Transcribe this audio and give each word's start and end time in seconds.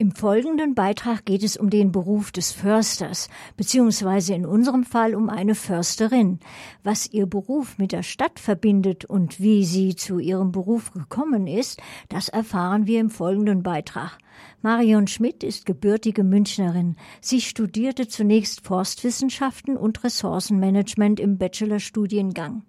Im 0.00 0.12
folgenden 0.12 0.74
Beitrag 0.74 1.26
geht 1.26 1.42
es 1.42 1.58
um 1.58 1.68
den 1.68 1.92
Beruf 1.92 2.32
des 2.32 2.52
Försters, 2.52 3.28
beziehungsweise 3.58 4.32
in 4.32 4.46
unserem 4.46 4.84
Fall 4.84 5.14
um 5.14 5.28
eine 5.28 5.54
Försterin. 5.54 6.38
Was 6.82 7.12
ihr 7.12 7.26
Beruf 7.26 7.76
mit 7.76 7.92
der 7.92 8.02
Stadt 8.02 8.40
verbindet 8.40 9.04
und 9.04 9.40
wie 9.40 9.62
sie 9.62 9.94
zu 9.94 10.18
ihrem 10.18 10.52
Beruf 10.52 10.94
gekommen 10.94 11.46
ist, 11.46 11.82
das 12.08 12.30
erfahren 12.30 12.86
wir 12.86 12.98
im 12.98 13.10
folgenden 13.10 13.62
Beitrag. 13.62 14.16
Marion 14.62 15.06
Schmidt 15.06 15.44
ist 15.44 15.66
gebürtige 15.66 16.24
Münchnerin. 16.24 16.96
Sie 17.20 17.42
studierte 17.42 18.08
zunächst 18.08 18.62
Forstwissenschaften 18.62 19.76
und 19.76 20.02
Ressourcenmanagement 20.02 21.20
im 21.20 21.36
Bachelorstudiengang. 21.36 22.62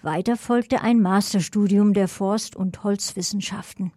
Weiter 0.00 0.38
folgte 0.38 0.80
ein 0.80 1.02
Masterstudium 1.02 1.92
der 1.92 2.08
Forst- 2.08 2.56
und 2.56 2.82
Holzwissenschaften. 2.82 3.92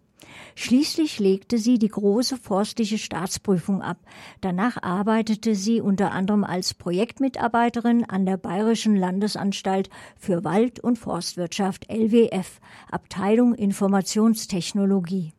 Schließlich 0.54 1.18
legte 1.18 1.58
sie 1.58 1.78
die 1.78 1.88
große 1.88 2.36
forstliche 2.36 2.98
Staatsprüfung 2.98 3.82
ab. 3.82 3.98
Danach 4.40 4.82
arbeitete 4.82 5.54
sie 5.54 5.80
unter 5.80 6.12
anderem 6.12 6.44
als 6.44 6.74
Projektmitarbeiterin 6.74 8.04
an 8.04 8.26
der 8.26 8.36
Bayerischen 8.36 8.96
Landesanstalt 8.96 9.88
für 10.18 10.44
Wald- 10.44 10.80
und 10.80 10.98
Forstwirtschaft 10.98 11.90
LWF, 11.90 12.60
Abteilung 12.90 13.54
Informationstechnologie. 13.54 15.32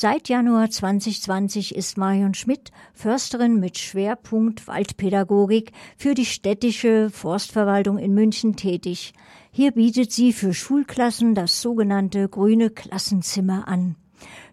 Seit 0.00 0.28
Januar 0.28 0.70
2020 0.70 1.74
ist 1.74 1.98
Marion 1.98 2.34
Schmidt 2.34 2.70
Försterin 2.92 3.58
mit 3.58 3.78
Schwerpunkt 3.78 4.68
Waldpädagogik 4.68 5.72
für 5.96 6.14
die 6.14 6.26
städtische 6.26 7.10
Forstverwaltung 7.10 7.98
in 7.98 8.14
München 8.14 8.54
tätig. 8.54 9.12
Hier 9.50 9.72
bietet 9.72 10.12
sie 10.12 10.32
für 10.32 10.54
Schulklassen 10.54 11.34
das 11.34 11.60
sogenannte 11.60 12.28
grüne 12.28 12.70
Klassenzimmer 12.70 13.66
an. 13.66 13.96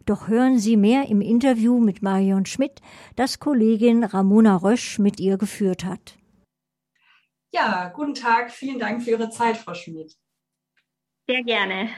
Doch 0.05 0.27
hören 0.27 0.59
Sie 0.59 0.77
mehr 0.77 1.07
im 1.09 1.21
Interview 1.21 1.79
mit 1.79 2.03
Marion 2.03 2.45
Schmidt, 2.45 2.81
das 3.15 3.39
Kollegin 3.39 4.03
Ramona 4.03 4.55
Rösch 4.55 4.99
mit 4.99 5.19
ihr 5.19 5.37
geführt 5.37 5.83
hat. 5.83 6.17
Ja, 7.51 7.89
guten 7.89 8.13
Tag. 8.13 8.51
Vielen 8.51 8.79
Dank 8.79 9.01
für 9.01 9.11
Ihre 9.11 9.29
Zeit, 9.29 9.57
Frau 9.57 9.73
Schmidt. 9.73 10.15
Sehr 11.27 11.43
gerne. 11.43 11.89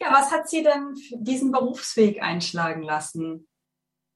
Ja, 0.00 0.12
was 0.12 0.30
hat 0.30 0.48
Sie 0.48 0.62
denn 0.62 0.94
diesen 1.14 1.50
Berufsweg 1.50 2.22
einschlagen 2.22 2.82
lassen? 2.82 3.48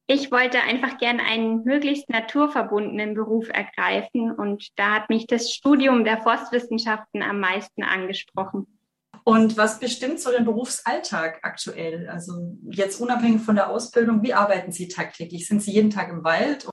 Ich 0.07 0.31
wollte 0.31 0.61
einfach 0.61 0.97
gerne 0.97 1.23
einen 1.23 1.63
möglichst 1.63 2.09
naturverbundenen 2.09 3.13
Beruf 3.13 3.49
ergreifen 3.49 4.31
und 4.31 4.67
da 4.77 4.95
hat 4.95 5.09
mich 5.09 5.25
das 5.27 5.53
Studium 5.53 6.03
der 6.03 6.21
Forstwissenschaften 6.21 7.21
am 7.21 7.39
meisten 7.39 7.83
angesprochen. 7.83 8.80
Und 9.23 9.57
was 9.57 9.79
bestimmt 9.79 10.19
so 10.19 10.31
den 10.31 10.45
Berufsalltag 10.45 11.39
aktuell? 11.43 12.09
Also 12.09 12.57
jetzt 12.69 12.99
unabhängig 12.99 13.41
von 13.41 13.55
der 13.55 13.69
Ausbildung, 13.69 14.23
wie 14.23 14.33
arbeiten 14.33 14.71
Sie 14.71 14.87
tagtäglich? 14.87 15.47
Sind 15.47 15.61
Sie 15.61 15.71
jeden 15.71 15.89
Tag 15.89 16.09
im 16.09 16.23
Wald? 16.23 16.67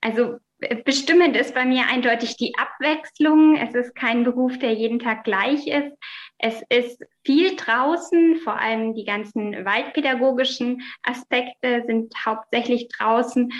Also 0.00 0.38
bestimmend 0.84 1.36
ist 1.36 1.54
bei 1.54 1.64
mir 1.64 1.86
eindeutig 1.88 2.36
die 2.36 2.54
Abwechslung. 2.56 3.56
Es 3.56 3.74
ist 3.74 3.94
kein 3.94 4.24
Beruf, 4.24 4.58
der 4.58 4.72
jeden 4.72 4.98
Tag 4.98 5.24
gleich 5.24 5.66
ist. 5.66 5.96
Es 6.38 6.62
ist 6.70 7.02
viel 7.24 7.56
draußen, 7.56 8.36
vor 8.36 8.58
allem 8.58 8.94
die 8.94 9.04
ganzen 9.04 9.64
waldpädagogischen 9.64 10.82
Aspekte 11.02 11.84
sind 11.86 12.14
hauptsächlich 12.24 12.88
draußen. 12.88 13.52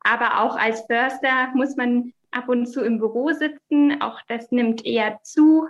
Aber 0.00 0.40
auch 0.40 0.56
als 0.56 0.84
Förster 0.86 1.52
muss 1.54 1.76
man 1.76 2.12
ab 2.30 2.48
und 2.48 2.66
zu 2.66 2.82
im 2.82 2.98
Büro 2.98 3.32
sitzen. 3.32 4.00
Auch 4.00 4.20
das 4.28 4.50
nimmt 4.50 4.84
eher 4.84 5.20
zu 5.22 5.68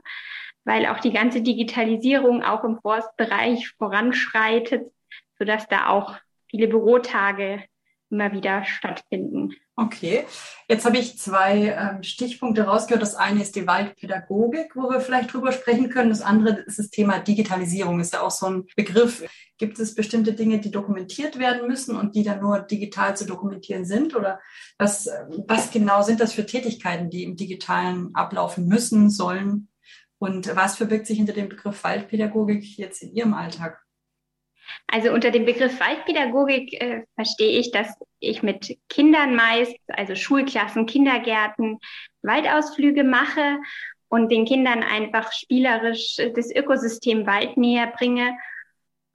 weil 0.65 0.87
auch 0.87 1.01
die 1.01 1.13
ganze 1.13 1.43
Digitalisierung 1.43 2.43
auch 2.43 2.65
im 2.65 2.79
Forstbereich 2.81 3.71
voranschreitet, 3.79 4.93
sodass 5.39 5.67
da 5.69 5.89
auch 5.89 6.17
viele 6.49 6.69
Bürotage 6.69 7.65
immer 8.11 8.33
wieder 8.33 8.65
stattfinden. 8.65 9.55
Okay, 9.75 10.27
jetzt 10.69 10.85
habe 10.85 10.99
ich 10.99 11.19
zwei 11.19 11.75
ähm, 11.75 12.03
Stichpunkte 12.03 12.65
rausgehört. 12.65 13.01
Das 13.01 13.15
eine 13.15 13.41
ist 13.41 13.57
die 13.57 13.67
Waldpädagogik, 13.67 14.77
wo 14.77 14.91
wir 14.91 15.01
vielleicht 15.01 15.33
drüber 15.33 15.51
sprechen 15.51 15.89
können. 15.89 16.11
Das 16.11 16.21
andere 16.21 16.59
ist 16.67 16.79
das 16.79 16.91
Thema 16.91 17.21
Digitalisierung, 17.21 17.99
ist 17.99 18.13
ja 18.13 18.21
auch 18.21 18.31
so 18.31 18.47
ein 18.47 18.67
Begriff. 18.77 19.25
Gibt 19.57 19.79
es 19.79 19.95
bestimmte 19.95 20.35
Dinge, 20.35 20.61
die 20.61 20.71
dokumentiert 20.71 21.39
werden 21.39 21.67
müssen 21.67 21.97
und 21.97 22.15
die 22.15 22.23
dann 22.23 22.41
nur 22.41 22.59
digital 22.61 23.17
zu 23.17 23.25
dokumentieren 23.25 23.87
sind? 23.87 24.15
Oder 24.15 24.41
was, 24.77 25.09
was 25.47 25.71
genau 25.71 26.03
sind 26.03 26.21
das 26.21 26.35
für 26.35 26.45
Tätigkeiten, 26.45 27.09
die 27.09 27.25
im 27.25 27.37
digitalen 27.37 28.15
ablaufen 28.15 28.69
müssen, 28.69 29.09
sollen? 29.09 29.69
Und 30.23 30.55
was 30.55 30.77
verbirgt 30.77 31.09
sich 31.09 31.17
hinter 31.19 31.33
dem 31.33 31.49
Begriff 31.49 31.83
Waldpädagogik 31.83 32.79
jetzt 32.79 33.03
in 33.03 33.13
Ihrem 33.13 33.35
Alltag? 33.35 33.83
Also 34.87 35.11
unter 35.11 35.33
dem 35.33 35.45
Begriff 35.45 35.81
Waldpädagogik 35.81 36.81
äh, 36.81 37.03
verstehe 37.17 37.59
ich, 37.59 37.73
dass 37.73 37.93
ich 38.21 38.41
mit 38.41 38.79
Kindern 38.89 39.35
meist, 39.35 39.75
also 39.89 40.15
Schulklassen, 40.15 40.87
Kindergärten, 40.87 41.81
Waldausflüge 42.23 43.03
mache 43.03 43.59
und 44.11 44.31
den 44.31 44.45
Kindern 44.45 44.85
einfach 44.85 45.33
spielerisch 45.33 46.19
das 46.37 46.55
Ökosystem 46.55 47.27
Wald 47.27 47.57
näher 47.57 47.89
bringe, 47.89 48.39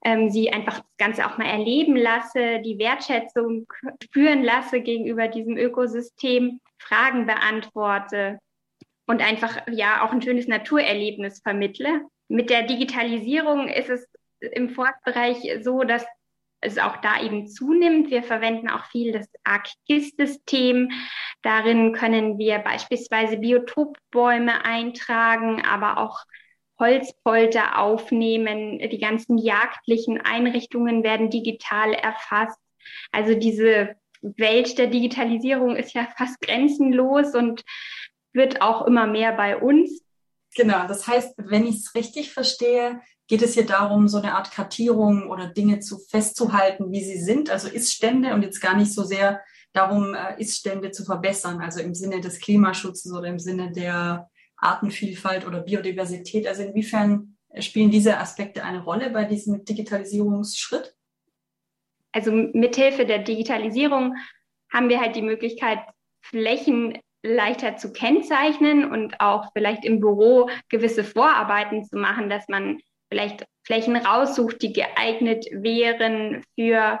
ähm, 0.04 0.28
sie 0.28 0.52
einfach 0.52 0.80
das 0.80 0.96
Ganze 0.98 1.26
auch 1.26 1.38
mal 1.38 1.46
erleben 1.46 1.96
lasse, 1.96 2.60
die 2.60 2.78
Wertschätzung 2.78 3.66
spüren 4.04 4.42
lasse 4.42 4.82
gegenüber 4.82 5.28
diesem 5.28 5.56
Ökosystem, 5.56 6.60
Fragen 6.76 7.24
beantworte, 7.24 8.40
und 9.08 9.22
einfach 9.22 9.62
ja 9.70 10.04
auch 10.04 10.12
ein 10.12 10.22
schönes 10.22 10.46
Naturerlebnis 10.46 11.40
vermittle. 11.40 12.02
Mit 12.28 12.50
der 12.50 12.64
Digitalisierung 12.64 13.68
ist 13.68 13.88
es 13.88 14.06
im 14.40 14.68
Forstbereich 14.68 15.38
so, 15.62 15.82
dass 15.82 16.04
es 16.60 16.78
auch 16.78 16.98
da 16.98 17.22
eben 17.22 17.48
zunimmt. 17.48 18.10
Wir 18.10 18.22
verwenden 18.22 18.68
auch 18.68 18.84
viel 18.86 19.12
das 19.12 19.26
ArcGIS-System. 19.44 20.90
Darin 21.42 21.92
können 21.92 22.38
wir 22.38 22.58
beispielsweise 22.58 23.38
Biotopbäume 23.38 24.64
eintragen, 24.64 25.62
aber 25.64 25.98
auch 25.98 26.24
Holzpolter 26.78 27.78
aufnehmen. 27.78 28.78
Die 28.78 29.00
ganzen 29.00 29.38
jagdlichen 29.38 30.20
Einrichtungen 30.20 31.02
werden 31.02 31.30
digital 31.30 31.94
erfasst. 31.94 32.60
Also 33.10 33.34
diese 33.34 33.96
Welt 34.20 34.76
der 34.78 34.88
Digitalisierung 34.88 35.76
ist 35.76 35.94
ja 35.94 36.08
fast 36.16 36.40
grenzenlos 36.40 37.34
und 37.34 37.64
wird 38.38 38.62
auch 38.62 38.86
immer 38.86 39.06
mehr 39.06 39.32
bei 39.32 39.58
uns. 39.58 40.02
Genau, 40.56 40.86
das 40.88 41.06
heißt, 41.06 41.34
wenn 41.36 41.66
ich 41.66 41.76
es 41.76 41.94
richtig 41.94 42.32
verstehe, 42.32 43.02
geht 43.26 43.42
es 43.42 43.52
hier 43.52 43.66
darum, 43.66 44.08
so 44.08 44.16
eine 44.16 44.34
Art 44.34 44.50
Kartierung 44.50 45.28
oder 45.28 45.46
Dinge 45.46 45.80
zu 45.80 45.98
festzuhalten, 45.98 46.90
wie 46.90 47.04
sie 47.04 47.20
sind, 47.20 47.50
also 47.50 47.68
Iststände 47.68 48.32
und 48.32 48.42
jetzt 48.42 48.60
gar 48.60 48.74
nicht 48.74 48.94
so 48.94 49.04
sehr 49.04 49.42
darum, 49.74 50.14
äh, 50.14 50.40
Iststände 50.40 50.90
zu 50.90 51.04
verbessern, 51.04 51.60
also 51.60 51.80
im 51.80 51.94
Sinne 51.94 52.22
des 52.22 52.40
Klimaschutzes 52.40 53.12
oder 53.12 53.28
im 53.28 53.38
Sinne 53.38 53.70
der 53.70 54.30
Artenvielfalt 54.56 55.46
oder 55.46 55.60
Biodiversität. 55.60 56.46
Also 56.46 56.62
inwiefern 56.62 57.36
spielen 57.58 57.90
diese 57.90 58.18
Aspekte 58.18 58.64
eine 58.64 58.82
Rolle 58.82 59.10
bei 59.10 59.24
diesem 59.24 59.64
Digitalisierungsschritt? 59.64 60.94
Also 62.12 62.32
mithilfe 62.32 63.04
der 63.04 63.18
Digitalisierung 63.18 64.16
haben 64.72 64.88
wir 64.88 65.00
halt 65.00 65.14
die 65.16 65.22
Möglichkeit, 65.22 65.78
Flächen 66.20 66.98
leichter 67.22 67.76
zu 67.76 67.92
kennzeichnen 67.92 68.90
und 68.90 69.20
auch 69.20 69.50
vielleicht 69.52 69.84
im 69.84 70.00
Büro 70.00 70.48
gewisse 70.68 71.04
Vorarbeiten 71.04 71.84
zu 71.84 71.96
machen, 71.96 72.30
dass 72.30 72.48
man 72.48 72.78
vielleicht 73.10 73.44
Flächen 73.64 73.96
raussucht, 73.96 74.62
die 74.62 74.72
geeignet 74.72 75.46
wären 75.50 76.44
für 76.54 77.00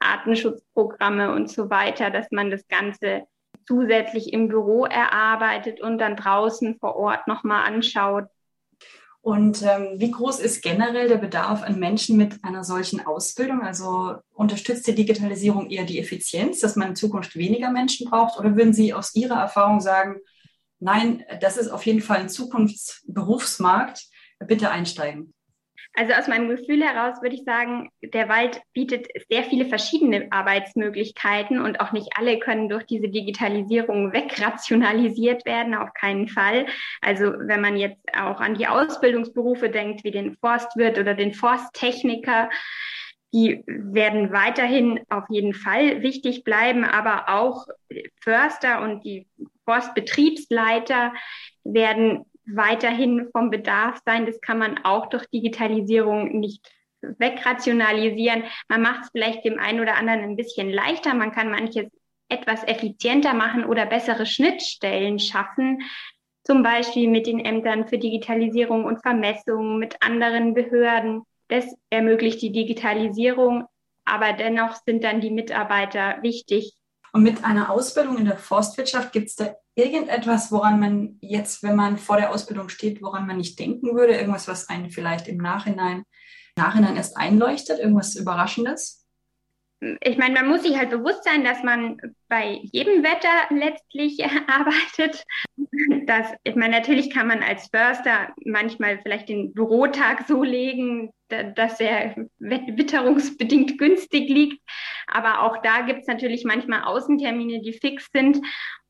Artenschutzprogramme 0.00 1.32
und 1.34 1.50
so 1.50 1.70
weiter, 1.70 2.10
dass 2.10 2.30
man 2.30 2.50
das 2.50 2.66
Ganze 2.68 3.24
zusätzlich 3.66 4.32
im 4.32 4.48
Büro 4.48 4.86
erarbeitet 4.86 5.80
und 5.80 5.98
dann 5.98 6.16
draußen 6.16 6.78
vor 6.80 6.96
Ort 6.96 7.28
nochmal 7.28 7.66
anschaut. 7.66 8.24
Und 9.22 9.62
ähm, 9.62 9.94
wie 9.96 10.10
groß 10.10 10.40
ist 10.40 10.62
generell 10.62 11.08
der 11.08 11.18
Bedarf 11.18 11.62
an 11.62 11.78
Menschen 11.78 12.16
mit 12.16 12.42
einer 12.42 12.64
solchen 12.64 13.04
Ausbildung? 13.04 13.60
Also 13.62 14.16
unterstützt 14.32 14.86
die 14.86 14.94
Digitalisierung 14.94 15.68
eher 15.68 15.84
die 15.84 15.98
Effizienz, 15.98 16.60
dass 16.60 16.74
man 16.76 16.88
in 16.88 16.96
Zukunft 16.96 17.36
weniger 17.36 17.70
Menschen 17.70 18.08
braucht? 18.08 18.38
Oder 18.38 18.56
würden 18.56 18.72
Sie 18.72 18.94
aus 18.94 19.14
Ihrer 19.14 19.38
Erfahrung 19.38 19.80
sagen, 19.80 20.16
nein, 20.78 21.22
das 21.40 21.58
ist 21.58 21.68
auf 21.68 21.84
jeden 21.84 22.00
Fall 22.00 22.18
ein 22.18 22.28
Zukunftsberufsmarkt, 22.30 24.06
bitte 24.46 24.70
einsteigen? 24.70 25.34
Also 25.94 26.12
aus 26.14 26.28
meinem 26.28 26.48
Gefühl 26.48 26.82
heraus 26.82 27.20
würde 27.20 27.34
ich 27.34 27.42
sagen, 27.44 27.90
der 28.00 28.28
Wald 28.28 28.62
bietet 28.72 29.08
sehr 29.28 29.42
viele 29.42 29.66
verschiedene 29.66 30.28
Arbeitsmöglichkeiten 30.30 31.60
und 31.60 31.80
auch 31.80 31.92
nicht 31.92 32.08
alle 32.16 32.38
können 32.38 32.68
durch 32.68 32.86
diese 32.86 33.08
Digitalisierung 33.08 34.12
wegrationalisiert 34.12 35.44
werden, 35.44 35.74
auf 35.74 35.92
keinen 35.94 36.28
Fall. 36.28 36.66
Also 37.00 37.32
wenn 37.38 37.60
man 37.60 37.76
jetzt 37.76 38.00
auch 38.16 38.40
an 38.40 38.54
die 38.54 38.68
Ausbildungsberufe 38.68 39.68
denkt, 39.68 40.04
wie 40.04 40.12
den 40.12 40.36
Forstwirt 40.36 40.98
oder 40.98 41.14
den 41.14 41.34
Forsttechniker, 41.34 42.50
die 43.32 43.62
werden 43.66 44.32
weiterhin 44.32 45.00
auf 45.08 45.24
jeden 45.28 45.54
Fall 45.54 46.02
wichtig 46.02 46.44
bleiben, 46.44 46.84
aber 46.84 47.28
auch 47.28 47.66
Förster 48.20 48.82
und 48.82 49.04
die 49.04 49.28
Forstbetriebsleiter 49.64 51.12
werden 51.64 52.24
weiterhin 52.54 53.28
vom 53.32 53.50
Bedarf 53.50 54.00
sein. 54.04 54.26
Das 54.26 54.40
kann 54.40 54.58
man 54.58 54.78
auch 54.84 55.08
durch 55.08 55.26
Digitalisierung 55.26 56.38
nicht 56.38 56.70
wegrationalisieren. 57.00 58.44
Man 58.68 58.82
macht 58.82 59.04
es 59.04 59.10
vielleicht 59.10 59.44
dem 59.44 59.58
einen 59.58 59.80
oder 59.80 59.96
anderen 59.96 60.20
ein 60.20 60.36
bisschen 60.36 60.70
leichter. 60.70 61.14
Man 61.14 61.32
kann 61.32 61.50
manches 61.50 61.86
etwas 62.28 62.62
effizienter 62.64 63.34
machen 63.34 63.64
oder 63.64 63.86
bessere 63.86 64.26
Schnittstellen 64.26 65.18
schaffen. 65.18 65.82
Zum 66.44 66.62
Beispiel 66.62 67.08
mit 67.08 67.26
den 67.26 67.44
Ämtern 67.44 67.86
für 67.86 67.98
Digitalisierung 67.98 68.84
und 68.84 69.02
Vermessung, 69.02 69.78
mit 69.78 69.96
anderen 70.00 70.54
Behörden. 70.54 71.22
Das 71.48 71.64
ermöglicht 71.90 72.40
die 72.42 72.52
Digitalisierung, 72.52 73.64
aber 74.04 74.32
dennoch 74.32 74.76
sind 74.86 75.04
dann 75.04 75.20
die 75.20 75.30
Mitarbeiter 75.30 76.18
wichtig. 76.22 76.72
Und 77.12 77.24
mit 77.24 77.44
einer 77.44 77.70
Ausbildung 77.70 78.18
in 78.18 78.24
der 78.24 78.36
Forstwirtschaft 78.36 79.12
gibt 79.12 79.26
es 79.26 79.36
da 79.36 79.54
irgendetwas, 79.80 80.52
woran 80.52 80.78
man 80.78 81.18
jetzt, 81.20 81.62
wenn 81.62 81.76
man 81.76 81.98
vor 81.98 82.16
der 82.16 82.30
Ausbildung 82.30 82.68
steht, 82.68 83.02
woran 83.02 83.26
man 83.26 83.38
nicht 83.38 83.58
denken 83.58 83.96
würde? 83.96 84.14
Irgendwas, 84.14 84.48
was 84.48 84.68
einen 84.68 84.90
vielleicht 84.90 85.28
im 85.28 85.38
Nachhinein, 85.38 86.04
Nachhinein 86.56 86.96
erst 86.96 87.16
einleuchtet? 87.16 87.78
Irgendwas 87.78 88.16
Überraschendes? 88.16 89.00
ich 90.02 90.18
meine, 90.18 90.34
man 90.34 90.48
muss 90.48 90.62
sich 90.62 90.76
halt 90.76 90.90
bewusst 90.90 91.24
sein, 91.24 91.42
dass 91.42 91.62
man 91.62 91.96
bei 92.28 92.60
jedem 92.64 93.02
Wetter 93.02 93.28
letztlich 93.50 94.22
arbeitet. 94.46 95.24
Das, 96.06 96.32
ich 96.44 96.54
meine, 96.54 96.76
natürlich 96.76 97.10
kann 97.10 97.28
man 97.28 97.42
als 97.42 97.68
Förster 97.68 98.34
manchmal 98.44 99.00
vielleicht 99.00 99.28
den 99.28 99.54
Bürotag 99.54 100.26
so 100.28 100.42
legen, 100.42 101.10
dass 101.54 101.80
er 101.80 102.14
witterungsbedingt 102.38 103.78
günstig 103.78 104.28
liegt. 104.28 104.60
Aber 105.06 105.42
auch 105.42 105.62
da 105.62 105.82
gibt 105.82 106.00
es 106.00 106.06
natürlich 106.06 106.44
manchmal 106.44 106.82
Außentermine, 106.82 107.60
die 107.62 107.72
fix 107.72 108.08
sind. 108.12 108.40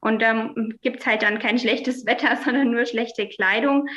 Und 0.00 0.22
da 0.22 0.32
ähm, 0.32 0.78
gibt 0.82 1.00
es 1.00 1.06
halt 1.06 1.22
dann 1.22 1.38
kein 1.38 1.58
schlechtes 1.58 2.06
Wetter, 2.06 2.37
sondern 2.37 2.70
nur 2.70 2.87
schlechte 2.87 3.28
Kleidung. 3.28 3.88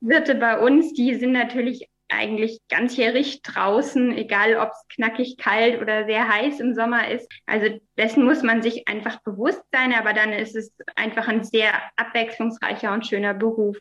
Wirte 0.00 0.34
bei 0.34 0.58
uns, 0.58 0.92
die 0.92 1.14
sind 1.14 1.32
natürlich 1.32 1.88
eigentlich 2.08 2.60
ganzjährig 2.68 3.42
draußen, 3.42 4.16
egal 4.16 4.56
ob 4.56 4.70
es 4.70 4.86
knackig 4.94 5.36
kalt 5.38 5.80
oder 5.80 6.04
sehr 6.06 6.28
heiß 6.28 6.60
im 6.60 6.74
Sommer 6.74 7.08
ist. 7.10 7.28
Also 7.46 7.80
dessen 7.98 8.24
muss 8.24 8.42
man 8.42 8.62
sich 8.62 8.86
einfach 8.88 9.20
bewusst 9.22 9.62
sein, 9.72 9.92
aber 9.92 10.12
dann 10.12 10.32
ist 10.32 10.54
es 10.54 10.72
einfach 10.94 11.26
ein 11.28 11.42
sehr 11.42 11.72
abwechslungsreicher 11.96 12.92
und 12.92 13.06
schöner 13.06 13.34
Beruf. 13.34 13.76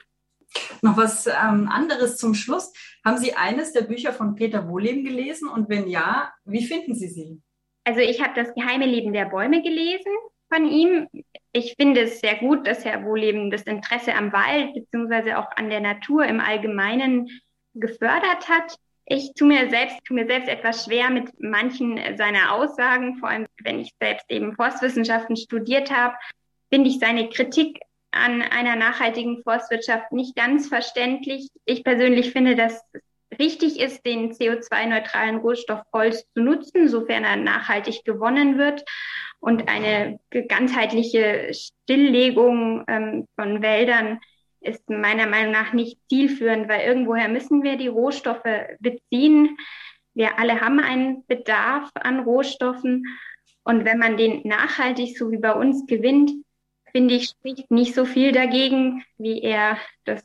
Noch 0.81 0.97
was 0.97 1.27
ähm, 1.27 1.67
anderes 1.69 2.17
zum 2.17 2.33
Schluss. 2.33 2.71
Haben 3.03 3.17
Sie 3.17 3.35
eines 3.35 3.73
der 3.73 3.81
Bücher 3.81 4.13
von 4.13 4.35
Peter 4.35 4.67
Wohleben 4.67 5.03
gelesen? 5.03 5.47
Und 5.47 5.69
wenn 5.69 5.87
ja, 5.87 6.33
wie 6.43 6.65
finden 6.65 6.95
Sie 6.95 7.07
sie? 7.07 7.41
Also 7.83 7.99
ich 7.99 8.21
habe 8.21 8.33
das 8.35 8.53
geheime 8.55 8.85
Leben 8.85 9.13
der 9.13 9.25
Bäume 9.25 9.61
gelesen 9.61 10.11
von 10.49 10.67
ihm. 10.67 11.07
Ich 11.51 11.75
finde 11.79 12.01
es 12.01 12.19
sehr 12.19 12.35
gut, 12.35 12.67
dass 12.67 12.83
Herr 12.83 13.03
Wohleben 13.03 13.51
das 13.51 13.63
Interesse 13.63 14.13
am 14.13 14.33
Wald 14.33 14.73
beziehungsweise 14.73 15.37
auch 15.37 15.47
an 15.55 15.69
der 15.69 15.81
Natur 15.81 16.25
im 16.25 16.39
Allgemeinen 16.39 17.29
gefördert 17.73 18.49
hat. 18.49 18.75
Ich 19.05 19.33
tue 19.35 19.47
mir 19.47 19.69
selbst, 19.69 20.03
tue 20.05 20.15
mir 20.15 20.25
selbst 20.25 20.49
etwas 20.49 20.85
schwer 20.85 21.11
mit 21.11 21.29
manchen 21.39 21.99
seiner 22.17 22.53
Aussagen, 22.53 23.17
vor 23.19 23.29
allem 23.29 23.45
wenn 23.63 23.79
ich 23.79 23.91
selbst 23.99 24.25
eben 24.31 24.55
Forstwissenschaften 24.55 25.37
studiert 25.37 25.91
habe, 25.91 26.15
finde 26.71 26.89
ich 26.89 26.99
seine 26.99 27.29
Kritik 27.29 27.79
an 28.15 28.41
einer 28.41 28.75
nachhaltigen 28.75 29.43
Forstwirtschaft 29.43 30.11
nicht 30.11 30.35
ganz 30.35 30.67
verständlich. 30.67 31.49
Ich 31.65 31.83
persönlich 31.83 32.31
finde, 32.31 32.55
dass 32.55 32.81
es 32.93 33.39
richtig 33.39 33.79
ist, 33.79 34.05
den 34.05 34.31
CO2-neutralen 34.31 35.37
Rohstoff 35.37 35.81
Holz 35.93 36.25
zu 36.33 36.41
nutzen, 36.41 36.87
sofern 36.87 37.23
er 37.23 37.35
nachhaltig 37.35 38.03
gewonnen 38.05 38.57
wird. 38.57 38.83
Und 39.39 39.67
eine 39.67 40.19
ganzheitliche 40.47 41.51
Stilllegung 41.53 42.83
ähm, 42.87 43.27
von 43.35 43.61
Wäldern 43.61 44.19
ist 44.61 44.89
meiner 44.89 45.27
Meinung 45.27 45.51
nach 45.51 45.73
nicht 45.73 45.99
zielführend, 46.09 46.67
weil 46.67 46.87
irgendwoher 46.87 47.27
müssen 47.27 47.61
wir 47.61 47.77
die 47.77 47.87
Rohstoffe 47.87 48.41
beziehen. 48.79 49.57
Wir 50.13 50.39
alle 50.39 50.61
haben 50.61 50.79
einen 50.79 51.25
Bedarf 51.27 51.89
an 51.93 52.21
Rohstoffen. 52.21 53.03
Und 53.63 53.85
wenn 53.85 53.99
man 53.99 54.17
den 54.17 54.41
nachhaltig, 54.43 55.17
so 55.17 55.31
wie 55.31 55.37
bei 55.37 55.53
uns, 55.53 55.85
gewinnt, 55.85 56.31
finde 56.95 57.15
ich, 57.15 57.25
spricht 57.27 57.69
nicht 57.71 57.93
so 57.93 58.05
viel 58.05 58.31
dagegen, 58.31 59.03
wie 59.17 59.41
er 59.41 59.77
das 60.05 60.23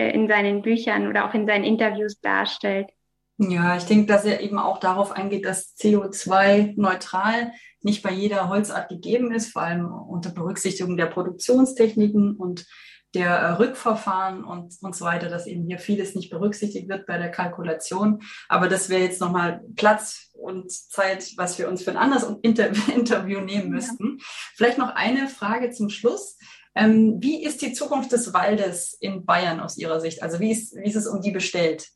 äh, 0.00 0.10
in 0.10 0.26
seinen 0.26 0.62
Büchern 0.62 1.06
oder 1.06 1.24
auch 1.24 1.32
in 1.32 1.46
seinen 1.46 1.62
Interviews 1.62 2.20
darstellt. 2.20 2.88
Ja, 3.36 3.76
ich 3.76 3.84
denke, 3.84 4.06
dass 4.06 4.24
er 4.24 4.40
eben 4.40 4.58
auch 4.58 4.80
darauf 4.80 5.12
eingeht, 5.12 5.44
dass 5.44 5.76
CO2 5.76 6.72
neutral 6.74 7.52
nicht 7.82 8.02
bei 8.02 8.10
jeder 8.10 8.48
Holzart 8.48 8.88
gegeben 8.88 9.30
ist, 9.30 9.52
vor 9.52 9.62
allem 9.62 9.86
unter 9.86 10.30
Berücksichtigung 10.30 10.96
der 10.96 11.06
Produktionstechniken 11.06 12.34
und 12.34 12.66
der 13.14 13.30
äh, 13.30 13.52
Rückverfahren 13.52 14.42
und, 14.42 14.74
und 14.80 14.96
so 14.96 15.04
weiter, 15.04 15.28
dass 15.28 15.46
eben 15.46 15.66
hier 15.66 15.78
vieles 15.78 16.16
nicht 16.16 16.30
berücksichtigt 16.30 16.88
wird 16.88 17.06
bei 17.06 17.16
der 17.16 17.30
Kalkulation. 17.30 18.22
Aber 18.48 18.66
das 18.68 18.88
wäre 18.88 19.02
jetzt 19.02 19.20
nochmal 19.20 19.60
Platz 19.76 20.27
und 20.48 20.72
Zeit, 20.72 21.34
was 21.36 21.58
wir 21.58 21.68
uns 21.68 21.82
für 21.84 21.90
ein 21.90 21.96
anderes 21.96 22.26
Inter 22.42 22.70
Interview 22.94 23.40
nehmen 23.40 23.68
müssten. 23.70 24.18
Ja. 24.18 24.24
Vielleicht 24.56 24.78
noch 24.78 24.94
eine 24.94 25.28
Frage 25.28 25.70
zum 25.70 25.90
Schluss. 25.90 26.38
Ähm, 26.74 27.18
wie 27.20 27.44
ist 27.44 27.62
die 27.62 27.72
Zukunft 27.72 28.12
des 28.12 28.32
Waldes 28.32 28.96
in 29.00 29.24
Bayern 29.26 29.60
aus 29.60 29.76
Ihrer 29.76 30.00
Sicht? 30.00 30.22
Also 30.22 30.40
wie 30.40 30.50
ist, 30.50 30.74
wie 30.74 30.88
ist 30.88 30.96
es 30.96 31.06
um 31.06 31.20
die 31.20 31.32
bestellt? 31.32 31.88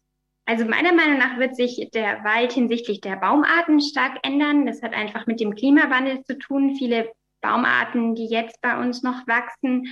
Also 0.44 0.64
meiner 0.64 0.92
Meinung 0.92 1.18
nach 1.18 1.38
wird 1.38 1.56
sich 1.56 1.88
der 1.94 2.24
Wald 2.24 2.52
hinsichtlich 2.52 3.00
der 3.00 3.16
Baumarten 3.16 3.80
stark 3.80 4.18
ändern. 4.22 4.66
Das 4.66 4.82
hat 4.82 4.92
einfach 4.92 5.26
mit 5.26 5.40
dem 5.40 5.54
Klimawandel 5.54 6.22
zu 6.24 6.36
tun. 6.36 6.74
Viele 6.76 7.10
Baumarten, 7.40 8.14
die 8.14 8.26
jetzt 8.26 8.60
bei 8.60 8.78
uns 8.78 9.02
noch 9.02 9.26
wachsen, 9.26 9.86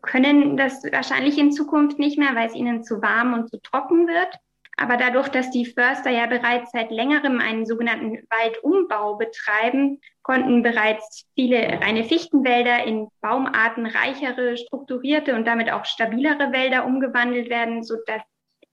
können 0.00 0.56
das 0.56 0.82
wahrscheinlich 0.90 1.38
in 1.38 1.52
Zukunft 1.52 1.98
nicht 1.98 2.18
mehr, 2.18 2.34
weil 2.34 2.48
es 2.48 2.54
ihnen 2.54 2.82
zu 2.82 3.02
warm 3.02 3.34
und 3.34 3.50
zu 3.50 3.60
trocken 3.60 4.06
wird. 4.06 4.36
Aber 4.82 4.96
dadurch, 4.96 5.28
dass 5.28 5.52
die 5.52 5.64
Förster 5.64 6.10
ja 6.10 6.26
bereits 6.26 6.72
seit 6.72 6.90
längerem 6.90 7.38
einen 7.38 7.66
sogenannten 7.66 8.18
Waldumbau 8.28 9.14
betreiben, 9.14 10.00
konnten 10.22 10.64
bereits 10.64 11.24
viele 11.36 11.80
reine 11.80 12.02
Fichtenwälder 12.02 12.84
in 12.84 13.06
baumartenreichere, 13.20 14.56
strukturierte 14.56 15.36
und 15.36 15.46
damit 15.46 15.70
auch 15.70 15.84
stabilere 15.84 16.52
Wälder 16.52 16.84
umgewandelt 16.84 17.48
werden, 17.48 17.84
sodass 17.84 18.22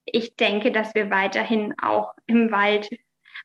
ich 0.04 0.36
denke, 0.36 0.72
dass 0.72 0.96
wir 0.96 1.12
weiterhin 1.12 1.76
auch 1.80 2.16
im 2.26 2.52
Wald 2.52 2.90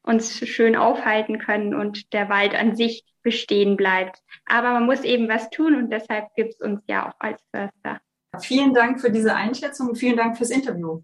uns 0.02 0.48
schön 0.48 0.74
aufhalten 0.74 1.38
können 1.40 1.74
und 1.74 2.14
der 2.14 2.30
Wald 2.30 2.54
an 2.54 2.76
sich 2.76 3.04
bestehen 3.22 3.76
bleibt. 3.76 4.20
Aber 4.46 4.70
man 4.70 4.86
muss 4.86 5.04
eben 5.04 5.28
was 5.28 5.50
tun 5.50 5.76
und 5.76 5.90
deshalb 5.90 6.34
gibt 6.34 6.54
es 6.54 6.60
uns 6.62 6.80
ja 6.88 7.10
auch 7.10 7.20
als 7.20 7.42
Förster. 7.54 8.00
Vielen 8.40 8.72
Dank 8.72 9.02
für 9.02 9.10
diese 9.10 9.34
Einschätzung 9.36 9.90
und 9.90 9.96
vielen 9.96 10.16
Dank 10.16 10.38
fürs 10.38 10.50
Interview. 10.50 11.02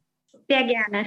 Sehr 0.48 0.64
gerne. 0.64 1.04